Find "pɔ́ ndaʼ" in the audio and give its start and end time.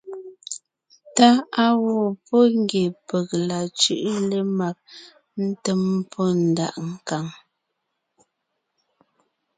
6.11-6.75